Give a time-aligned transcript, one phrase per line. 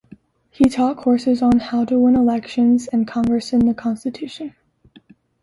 [0.49, 4.55] He taught courses on "How to Win Elections" and "Congress and the Constitution.